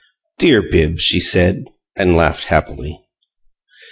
"Dear 0.39 0.63
Bibbs!" 0.63 1.03
she 1.03 1.19
said, 1.19 1.65
and 1.95 2.15
laughed 2.15 2.45
happily. 2.45 3.05